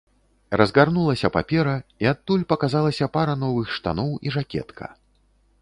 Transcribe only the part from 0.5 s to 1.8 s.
Разгарнулася папера,